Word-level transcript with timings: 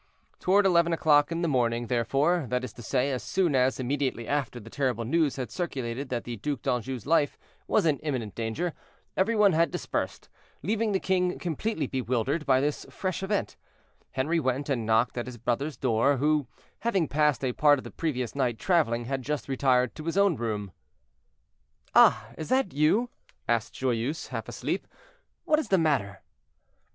Toward 0.39 0.65
eleven 0.65 0.93
o'clock 0.93 1.31
in 1.31 1.43
the 1.43 1.47
morning, 1.47 1.85
therefore—that 1.85 2.63
is 2.63 2.73
to 2.73 2.81
say, 2.81 3.11
as 3.11 3.21
soon 3.21 3.53
as, 3.53 3.79
immediately 3.79 4.27
after 4.27 4.59
the 4.59 4.71
terrible 4.71 5.05
news 5.05 5.35
had 5.35 5.51
circulated 5.51 6.09
that 6.09 6.23
the 6.23 6.37
Duc 6.37 6.63
d'Anjou's 6.63 7.05
life 7.05 7.37
was 7.67 7.85
in 7.85 7.99
imminent 7.99 8.33
danger, 8.33 8.73
every 9.15 9.35
one 9.35 9.51
had 9.53 9.69
dispersed, 9.69 10.27
leaving 10.63 10.91
the 10.91 10.99
king 10.99 11.37
completely 11.37 11.85
bewildered 11.85 12.47
by 12.47 12.59
this 12.59 12.83
fresh 12.89 13.21
event—Henri 13.21 14.39
went 14.39 14.69
and 14.69 14.87
knocked 14.87 15.19
at 15.19 15.27
his 15.27 15.37
brother's 15.37 15.77
door, 15.77 16.17
who, 16.17 16.47
having 16.79 17.07
passed 17.07 17.45
a 17.45 17.53
part 17.53 17.77
of 17.77 17.83
the 17.83 17.91
previous 17.91 18.33
night 18.33 18.57
traveling, 18.57 19.05
had 19.05 19.21
just 19.21 19.47
retired 19.47 19.93
to 19.93 20.05
his 20.05 20.17
own 20.17 20.35
room. 20.35 20.71
"Ah! 21.93 22.31
is 22.39 22.49
that 22.49 22.73
you?" 22.73 23.11
asked 23.47 23.75
Joyeuse, 23.75 24.29
half 24.29 24.49
asleep; 24.49 24.87
"what 25.45 25.59
is 25.59 25.67
the 25.67 25.77
matter?" 25.77 26.23